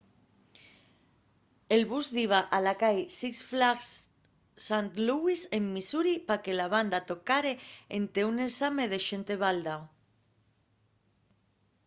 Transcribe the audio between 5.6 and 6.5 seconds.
missouri pa